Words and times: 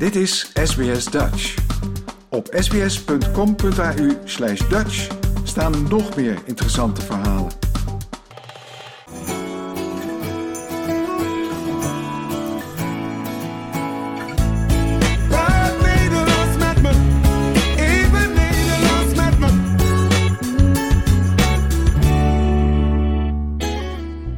Dit 0.00 0.16
is 0.16 0.50
SBS 0.54 1.04
Dutch. 1.04 1.54
Op 2.28 2.46
sbs.com.au 2.58 4.08
slash 4.24 4.68
Dutch 4.68 5.08
staan 5.44 5.88
nog 5.88 6.16
meer 6.16 6.38
interessante 6.44 7.00
verhalen. 7.00 7.52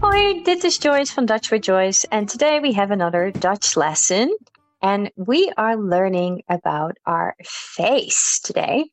Hoi, 0.00 0.42
this 0.42 0.64
is 0.64 0.78
Joyce 0.78 1.12
from 1.12 1.26
Dutch 1.26 1.50
with 1.50 1.64
Joyce, 1.64 2.08
and 2.08 2.28
today 2.28 2.60
we 2.60 2.72
have 2.72 2.92
another 2.92 3.32
Dutch 3.38 3.76
lesson. 3.76 4.36
And 4.84 5.10
we 5.16 5.50
are 5.56 5.76
learning 5.78 6.42
about 6.46 6.98
our 7.06 7.34
face 7.42 8.38
today. 8.44 8.84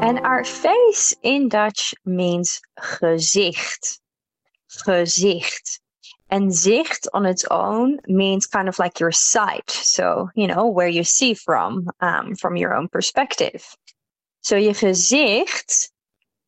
And 0.00 0.18
our 0.20 0.42
face 0.42 1.14
in 1.22 1.50
Dutch 1.50 1.94
means 2.06 2.62
gezicht. 2.80 3.98
Gezicht. 4.70 5.80
And 6.30 6.50
zicht 6.50 7.08
on 7.12 7.26
its 7.26 7.44
own 7.50 7.98
means 8.06 8.46
kind 8.46 8.70
of 8.70 8.78
like 8.78 9.00
your 9.00 9.12
sight. 9.12 9.68
So, 9.70 10.30
you 10.34 10.46
know, 10.46 10.66
where 10.66 10.88
you 10.88 11.04
see 11.04 11.34
from, 11.34 11.90
um, 12.00 12.34
from 12.36 12.56
your 12.56 12.74
own 12.74 12.88
perspective. 12.88 13.62
So 14.40 14.56
je 14.56 14.72
gezicht 14.72 15.90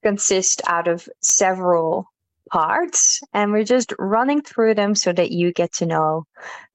consists 0.03 0.63
out 0.67 0.89
of 0.89 1.07
several 1.21 2.10
parts 2.51 3.21
and 3.33 3.53
we're 3.53 3.65
just 3.65 3.93
running 3.99 4.43
through 4.43 4.75
them 4.75 4.95
so 4.95 5.13
that 5.13 5.31
you 5.31 5.53
get 5.53 5.73
to 5.73 5.87
know 5.87 6.25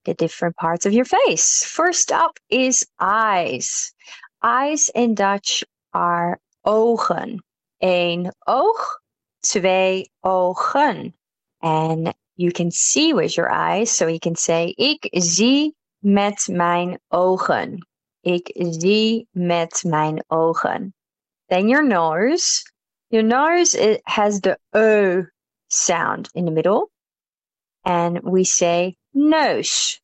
the 0.05 0.13
different 0.13 0.55
parts 0.55 0.85
of 0.85 0.93
your 0.93 1.05
face. 1.05 1.63
First 1.63 2.11
up 2.11 2.37
is 2.49 2.85
eyes. 2.99 3.93
Eyes 4.41 4.89
in 4.93 5.15
Dutch 5.15 5.63
are 5.93 6.39
ogen. 6.65 7.39
Eén 7.81 8.31
oog, 8.47 8.99
twee 9.43 10.09
ogen. 10.23 11.13
And 11.61 12.13
you 12.35 12.51
can 12.51 12.71
see 12.71 13.13
with 13.13 13.37
your 13.37 13.51
eyes, 13.51 13.91
so 13.91 14.07
you 14.07 14.19
can 14.19 14.35
say 14.35 14.73
ik 14.77 15.09
zie 15.11 15.75
met 16.01 16.47
mijn 16.47 16.99
ogen. 17.11 17.87
Ik 18.21 18.51
zie 18.53 19.27
met 19.31 19.83
mijn 19.83 20.23
ogen. 20.27 20.93
Then 21.49 21.67
your 21.67 21.83
nose. 21.83 22.63
Your 23.09 23.23
nose 23.23 23.75
it 23.75 24.01
has 24.05 24.39
the 24.41 24.57
O 24.73 25.25
sound 25.75 26.29
in 26.33 26.45
the 26.45 26.51
middle. 26.51 26.89
And 27.83 28.21
we 28.23 28.43
say 28.43 28.95
neus. 29.13 29.99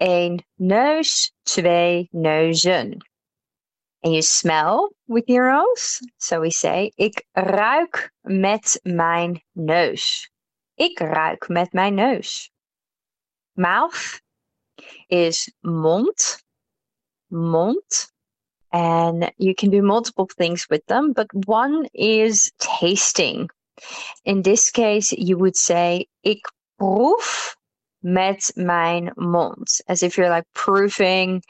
Eén 0.00 0.40
neus, 0.58 1.32
twee 1.44 2.08
neuzen. 2.14 3.00
And 4.02 4.14
you 4.14 4.22
smell 4.22 4.88
with 5.08 5.28
your 5.28 5.52
nose. 5.52 6.00
So 6.18 6.40
we 6.40 6.50
say 6.50 6.92
ik 6.96 7.26
ruik 7.34 8.10
met 8.22 8.80
mijn 8.82 9.42
neus. 9.52 10.30
Ik 10.74 10.98
ruik 10.98 11.48
met 11.48 11.72
mijn 11.72 11.94
neus. 11.94 12.50
Mouth 13.54 14.20
is 15.08 15.52
mond. 15.60 16.42
Mond. 17.28 18.12
And 18.72 19.32
you 19.36 19.54
can 19.54 19.70
do 19.70 19.82
multiple 19.82 20.26
things 20.26 20.66
with 20.68 20.86
them, 20.86 21.12
but 21.12 21.26
one 21.46 21.88
is 21.92 22.52
tasting. 22.58 23.50
In 24.24 24.42
this 24.42 24.70
case, 24.70 25.12
you 25.12 25.36
would 25.38 25.56
say, 25.56 26.06
ik 26.22 26.52
proef 26.76 27.56
met 28.02 28.52
mijn 28.54 29.12
mond, 29.16 29.80
as 29.86 30.02
if 30.02 30.16
you're 30.16 30.30
like 30.30 30.46
proving 30.54 31.42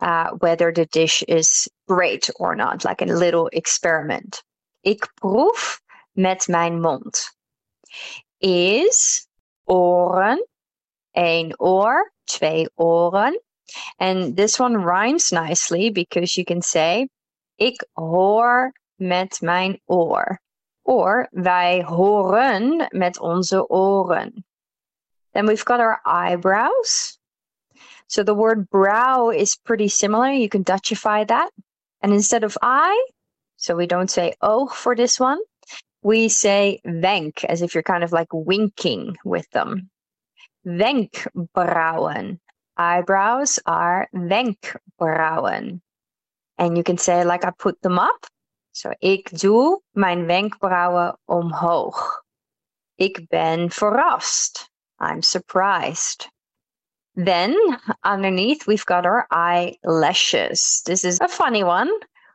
uh, 0.00 0.30
whether 0.38 0.72
the 0.72 0.86
dish 0.86 1.22
is 1.22 1.68
great 1.88 2.30
or 2.36 2.54
not, 2.54 2.84
like 2.84 3.02
a 3.02 3.06
little 3.06 3.48
experiment. 3.48 4.42
Ik 4.82 5.08
proef 5.20 5.80
met 6.12 6.48
mijn 6.48 6.80
mond. 6.80 7.34
Is 8.38 9.26
oren, 9.64 10.46
één 11.12 11.54
oor, 11.58 12.12
twee 12.24 12.68
oren. 12.76 13.40
And 13.98 14.36
this 14.36 14.58
one 14.58 14.76
rhymes 14.76 15.32
nicely 15.32 15.90
because 15.90 16.36
you 16.36 16.44
can 16.44 16.62
say, 16.62 17.08
ik 17.56 17.86
hoor 17.92 18.72
met 18.96 19.40
mijn 19.40 19.80
oor. 19.86 20.40
Or 20.86 21.28
wij 21.32 21.82
horen 21.82 22.86
met 22.92 23.18
onze 23.18 23.66
oren. 23.68 24.44
Then 25.32 25.46
we've 25.46 25.64
got 25.64 25.80
our 25.80 26.00
eyebrows. 26.04 27.18
So 28.06 28.22
the 28.22 28.34
word 28.34 28.70
brow 28.70 29.30
is 29.30 29.56
pretty 29.56 29.88
similar. 29.88 30.30
You 30.30 30.48
can 30.48 30.62
Dutchify 30.62 31.26
that. 31.26 31.50
And 32.00 32.12
instead 32.12 32.44
of 32.44 32.56
eye, 32.62 33.06
so 33.56 33.74
we 33.74 33.86
don't 33.86 34.10
say 34.10 34.34
oog 34.40 34.70
for 34.70 34.94
this 34.94 35.18
one, 35.18 35.40
we 36.02 36.28
say 36.28 36.80
wenk, 36.84 37.44
as 37.44 37.62
if 37.62 37.74
you're 37.74 37.82
kind 37.82 38.04
of 38.04 38.12
like 38.12 38.32
winking 38.32 39.16
with 39.24 39.50
them. 39.50 39.90
Wenkbrauwen. 40.64 42.38
Eyebrows 42.76 43.58
are 43.66 44.08
wenkbrauwen. 44.14 45.80
And 46.58 46.76
you 46.76 46.84
can 46.84 46.98
say 46.98 47.24
like 47.24 47.44
I 47.44 47.50
put 47.50 47.82
them 47.82 47.98
up. 47.98 48.26
So 48.76 48.90
ik 48.98 49.38
doe 49.38 49.82
mijn 49.90 50.26
wenkbrauwen 50.26 51.18
omhoog. 51.24 52.22
Ik 52.94 53.28
ben 53.28 53.70
verrast. 53.70 54.70
I'm 54.98 55.22
surprised. 55.22 56.28
Then 57.14 57.80
underneath 58.02 58.66
we've 58.66 58.84
got 58.84 59.06
our 59.06 59.26
eyelashes. 59.30 60.82
This 60.82 61.04
is 61.04 61.20
a 61.20 61.28
funny 61.28 61.62
one. 61.62 61.90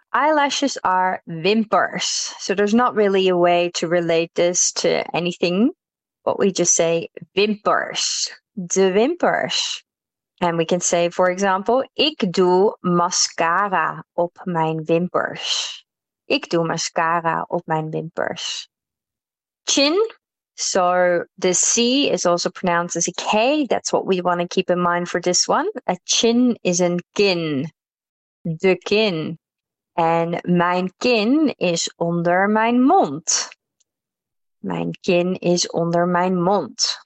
Eyelashes 0.09 0.81
are 0.81 1.22
wimpers. 1.25 2.34
So 2.40 2.56
there's 2.56 2.73
not 2.73 2.96
really 2.96 3.29
a 3.29 3.38
way 3.38 3.69
to 3.69 3.88
relate 3.88 4.34
this 4.34 4.72
to 4.72 5.03
anything, 5.13 5.72
but 6.23 6.40
we 6.40 6.52
just 6.52 6.73
say 6.73 7.09
wimpers. 7.35 8.31
De 8.56 8.91
wimpers. 8.91 9.84
And 10.40 10.58
we 10.58 10.66
can 10.66 10.79
say, 10.79 11.09
for 11.09 11.29
example, 11.29 11.84
ik 11.94 12.34
doe 12.34 12.75
mascara 12.81 14.03
op 14.13 14.41
mijn 14.46 14.84
wimpers. 14.85 15.81
Ik 16.31 16.50
doe 16.50 16.66
mascara 16.66 17.46
op 17.47 17.62
mijn 17.66 17.90
wimpers. 17.90 18.69
Chin. 19.64 20.16
So 20.53 21.25
the 21.38 21.53
C 21.53 21.78
is 22.12 22.25
also 22.25 22.50
pronounced 22.50 22.96
as 22.96 23.08
a 23.08 23.12
K. 23.12 23.66
That's 23.68 23.92
what 23.92 24.06
we 24.06 24.22
want 24.22 24.40
to 24.40 24.47
keep 24.47 24.70
in 24.70 24.81
mind 24.81 25.09
for 25.09 25.22
this 25.22 25.47
one. 25.47 25.70
A 25.88 25.96
chin 26.06 26.58
is 26.62 26.80
een 26.80 27.00
kin. 27.14 27.72
De 28.41 28.75
kin. 28.78 29.40
En 29.94 30.40
mijn 30.41 30.94
kin 30.97 31.53
is 31.58 31.94
onder 31.96 32.50
mijn 32.50 32.81
mond. 32.81 33.50
Mijn 34.58 34.91
kin 35.02 35.36
is 35.40 35.70
onder 35.70 36.08
mijn 36.08 36.41
mond. 36.41 36.97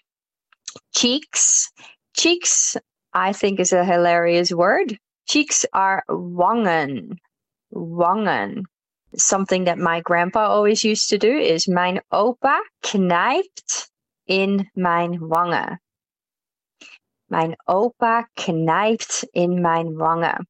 Cheeks. 0.91 1.71
Cheeks, 2.11 2.77
I 3.13 3.31
think, 3.33 3.59
is 3.59 3.73
a 3.73 3.83
hilarious 3.83 4.51
word. 4.51 4.99
Cheeks 5.23 5.65
are 5.71 6.03
wangen. 6.05 7.19
Wangen. 7.67 8.69
Something 9.17 9.65
that 9.65 9.77
my 9.77 10.01
grandpa 10.01 10.47
always 10.47 10.83
used 10.83 11.09
to 11.09 11.17
do 11.17 11.37
is 11.37 11.67
mijn 11.67 12.01
opa 12.11 12.59
knijpt 12.81 13.91
in 14.25 14.69
mijn 14.73 15.27
wangen. 15.27 15.81
Mijn 17.27 17.55
opa 17.65 18.29
knijpt 18.33 19.27
in 19.31 19.61
mijn 19.61 19.95
wangen. 19.95 20.47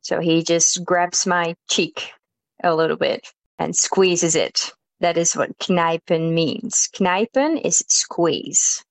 So 0.00 0.20
he 0.20 0.42
just 0.42 0.80
grabs 0.84 1.24
my 1.26 1.56
cheek 1.66 2.12
a 2.62 2.74
little 2.74 2.96
bit 2.96 3.34
and 3.58 3.74
squeezes 3.74 4.34
it. 4.34 4.74
That 5.00 5.16
is 5.16 5.34
what 5.34 5.58
knijpen 5.58 6.34
means. 6.34 6.88
Knijpen 6.88 7.60
is 7.62 7.84
squeeze. 7.86 8.84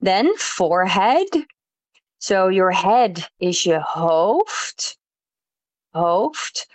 Then 0.00 0.36
forehead. 0.36 1.46
So 2.18 2.48
your 2.48 2.70
head 2.70 3.28
is 3.38 3.62
je 3.62 3.80
hoofd. 3.80 4.96
Hoofd. 5.94 6.66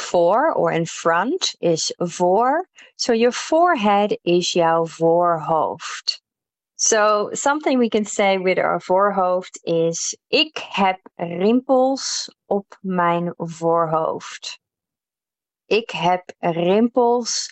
Voor 0.00 0.54
or 0.54 0.72
in 0.72 0.86
front 0.86 1.54
is 1.58 1.94
voor. 1.96 2.68
So 2.96 3.12
your 3.12 3.32
forehead 3.32 4.18
is 4.22 4.52
jouw 4.52 4.86
voorhoofd. 4.86 6.22
So 6.74 7.28
something 7.32 7.78
we 7.78 7.88
can 7.88 8.04
say 8.04 8.38
with 8.38 8.58
our 8.58 8.80
voorhoofd 8.80 9.60
is 9.62 10.16
ik 10.28 10.58
heb 10.72 11.00
rimpels 11.16 12.34
op 12.46 12.78
mijn 12.80 13.34
voorhoofd. 13.36 14.58
Ik 15.66 15.90
heb 15.90 16.32
rimpels 16.38 17.50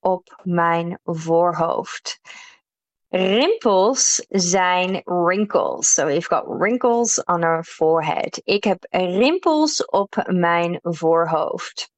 op 0.00 0.40
mijn 0.42 0.98
voorhoofd. 1.04 2.20
Rimpels 3.14 4.26
zijn 4.28 5.02
wrinkles. 5.04 5.94
So 5.94 6.06
we've 6.06 6.26
got 6.28 6.44
wrinkles 6.48 7.24
on 7.24 7.44
our 7.44 7.64
forehead. 7.64 8.40
Ik 8.44 8.64
heb 8.64 8.86
rimpels 8.90 9.84
op 9.84 10.22
mijn 10.26 10.78
voorhoofd. 10.82 11.92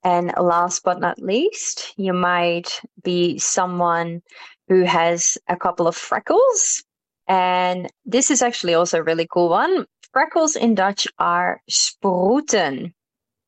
And 0.00 0.36
last 0.36 0.82
but 0.82 0.98
not 0.98 1.18
least, 1.18 1.92
you 1.96 2.12
might 2.12 2.82
be 2.94 3.38
someone 3.38 4.22
who 4.66 4.84
has 4.84 5.40
a 5.44 5.56
couple 5.56 5.86
of 5.86 5.96
freckles. 5.96 6.84
And 7.24 7.92
this 8.10 8.30
is 8.30 8.42
actually 8.42 8.74
also 8.74 8.98
a 8.98 9.04
really 9.04 9.26
cool 9.26 9.50
one. 9.50 9.86
Freckles 10.10 10.56
in 10.56 10.74
Dutch 10.74 11.06
are 11.18 11.62
sproeten. 11.66 12.94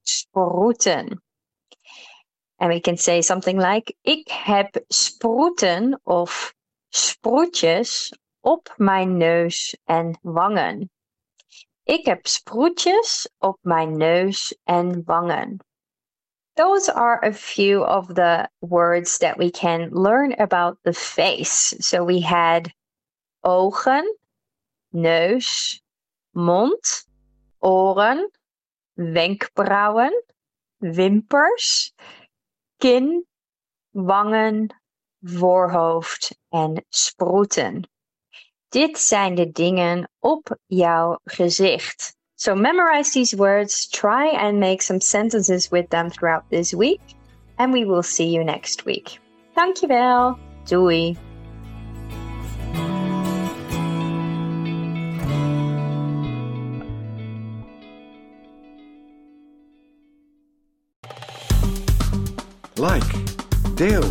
Sproeten. 0.03 1.21
And 2.59 2.69
we 2.69 2.81
can 2.81 2.97
say 2.97 3.21
something 3.21 3.59
like: 3.59 3.97
Ik 4.03 4.29
heb 4.29 4.85
sproeten 4.89 6.01
of 6.05 6.55
sproetjes 6.91 8.19
op 8.41 8.75
mijn 8.77 9.17
neus 9.17 9.77
en 9.85 10.19
wangen. 10.23 10.91
Ik 11.83 12.05
heb 12.05 12.27
sproetjes 12.27 13.31
op 13.39 13.59
mijn 13.61 13.97
neus 13.97 14.59
en 14.65 15.03
wangen. 15.05 15.65
Those 16.55 16.93
are 16.93 17.25
a 17.25 17.33
few 17.33 17.83
of 17.83 18.07
the 18.15 18.49
words 18.59 19.19
that 19.19 19.37
we 19.37 19.51
can 19.51 19.89
learn 19.93 20.33
about 20.41 20.79
the 20.83 20.93
face. 20.93 21.75
So 21.79 22.05
we 22.05 22.21
had 22.21 22.69
ogen, 23.41 24.19
neus, 24.91 25.83
mond, 26.31 27.07
oren, 27.59 28.31
wenkbrauwen, 28.95 30.25
wimpers, 30.79 31.93
kin, 32.79 33.27
wangen, 33.91 34.80
voorhoofd 35.23 36.39
en 36.49 36.85
sproeten. 36.89 37.89
Dit 38.69 38.99
zijn 38.99 39.35
de 39.35 39.51
dingen 39.51 40.11
op 40.19 40.59
jouw 40.67 41.19
gezicht. 41.25 42.17
So 42.35 42.55
memorize 42.55 43.11
these 43.11 43.37
words, 43.37 43.89
try 43.89 44.31
and 44.31 44.59
make 44.59 44.83
some 44.83 45.01
sentences 45.01 45.69
with 45.69 45.91
them 45.91 46.11
throughout 46.11 46.45
this 46.49 46.73
week, 46.73 47.01
and 47.57 47.73
we 47.73 47.85
will 47.85 48.03
see 48.03 48.31
you 48.31 48.45
next 48.45 48.85
week. 48.85 49.19
Dankjewel. 49.55 50.39
Doei. 50.65 51.17
Like, 62.77 63.13
deel, 63.75 64.11